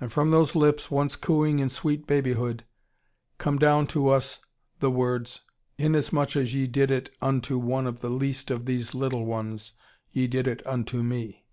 [0.00, 2.64] And from those lips, once cooing in sweet babyhood,
[3.36, 4.38] come down to us
[4.80, 5.42] the words,
[5.76, 9.74] "Inasmuch as ye did it unto one of the least of these little ones,
[10.10, 11.44] ye did it unto Me."